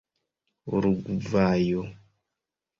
[0.75, 1.81] urugvajo